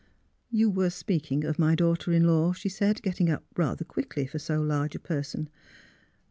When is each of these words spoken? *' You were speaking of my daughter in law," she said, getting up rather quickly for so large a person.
*' 0.29 0.41
You 0.49 0.71
were 0.71 0.89
speaking 0.89 1.43
of 1.43 1.59
my 1.59 1.75
daughter 1.75 2.11
in 2.11 2.25
law," 2.25 2.53
she 2.53 2.69
said, 2.69 3.03
getting 3.03 3.29
up 3.29 3.43
rather 3.55 3.85
quickly 3.85 4.25
for 4.25 4.39
so 4.39 4.59
large 4.59 4.95
a 4.95 4.99
person. 4.99 5.47